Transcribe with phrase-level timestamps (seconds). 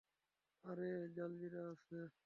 [0.63, 1.99] আরে, জালজিরা আছে?